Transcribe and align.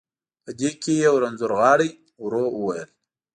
په 0.43 0.51
دې 0.59 0.69
کې 0.81 0.93
یو 1.05 1.15
رنځور 1.23 1.51
غاړي، 1.59 1.89
ورو 2.23 2.43
وویل. 2.53 2.89